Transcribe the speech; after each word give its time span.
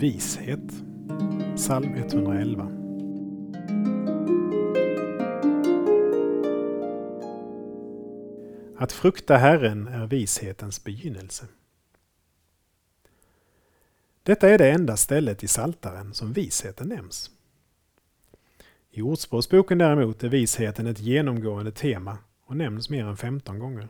Vishet. 0.00 0.82
Psalm 1.56 1.94
111. 1.94 2.62
Att 8.76 8.92
frukta 8.92 9.36
Herren 9.36 9.88
är 9.88 10.06
vishetens 10.06 10.84
begynnelse. 10.84 11.46
Detta 14.22 14.48
är 14.48 14.58
det 14.58 14.70
enda 14.70 14.96
stället 14.96 15.44
i 15.44 15.48
Saltaren 15.48 16.14
som 16.14 16.32
visheten 16.32 16.88
nämns. 16.88 17.30
I 18.90 19.02
Ordspråksboken 19.02 19.78
däremot 19.78 20.24
är 20.24 20.28
visheten 20.28 20.86
ett 20.86 21.00
genomgående 21.00 21.72
tema 21.72 22.18
och 22.44 22.56
nämns 22.56 22.90
mer 22.90 23.04
än 23.04 23.16
15 23.16 23.58
gånger. 23.58 23.88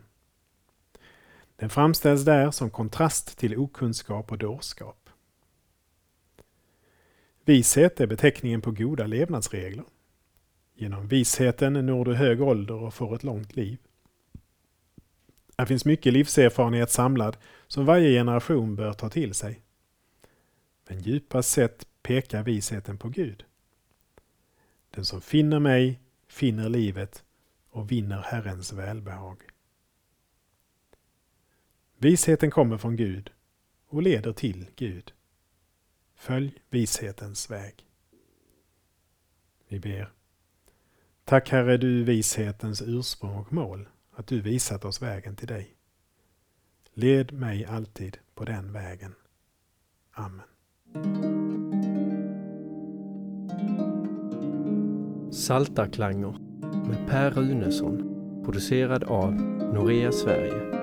Den 1.56 1.70
framställs 1.70 2.24
där 2.24 2.50
som 2.50 2.70
kontrast 2.70 3.38
till 3.38 3.58
okunskap 3.58 4.32
och 4.32 4.38
dårskap. 4.38 5.09
Vishet 7.50 8.00
är 8.00 8.06
beteckningen 8.06 8.60
på 8.60 8.70
goda 8.70 9.06
levnadsregler. 9.06 9.84
Genom 10.74 11.08
visheten 11.08 11.72
når 11.72 12.04
du 12.04 12.14
hög 12.14 12.42
ålder 12.42 12.74
och 12.74 12.94
får 12.94 13.14
ett 13.14 13.22
långt 13.24 13.56
liv. 13.56 13.78
Här 15.58 15.66
finns 15.66 15.84
mycket 15.84 16.12
livserfarenhet 16.12 16.90
samlad 16.90 17.36
som 17.66 17.84
varje 17.84 18.10
generation 18.10 18.76
bör 18.76 18.92
ta 18.92 19.08
till 19.08 19.34
sig. 19.34 19.62
Men 20.88 21.00
djupast 21.00 21.50
sett 21.50 21.86
pekar 22.02 22.42
visheten 22.42 22.98
på 22.98 23.08
Gud. 23.08 23.44
Den 24.90 25.04
som 25.04 25.20
finner 25.20 25.58
mig 25.58 26.00
finner 26.28 26.68
livet 26.68 27.24
och 27.70 27.92
vinner 27.92 28.22
Herrens 28.22 28.72
välbehag. 28.72 29.42
Visheten 31.98 32.50
kommer 32.50 32.78
från 32.78 32.96
Gud 32.96 33.30
och 33.86 34.02
leder 34.02 34.32
till 34.32 34.66
Gud. 34.76 35.12
Följ 36.20 36.62
vishetens 36.70 37.50
väg. 37.50 37.86
Vi 39.68 39.80
ber. 39.80 40.12
Tack 41.24 41.50
Herre 41.50 41.76
du 41.76 42.04
vishetens 42.04 42.82
ursprung 42.82 43.36
och 43.36 43.52
mål, 43.52 43.88
att 44.10 44.26
du 44.26 44.40
visat 44.40 44.84
oss 44.84 45.02
vägen 45.02 45.36
till 45.36 45.48
dig. 45.48 45.74
Led 46.92 47.32
mig 47.32 47.64
alltid 47.64 48.18
på 48.34 48.44
den 48.44 48.72
vägen. 48.72 49.14
Amen. 50.10 50.46
Saltarklanger 55.32 56.38
med 56.88 57.08
Per 57.08 57.30
Runesson 57.30 57.98
producerad 58.44 59.04
av 59.04 59.32
Norea 59.74 60.12
Sverige 60.12 60.79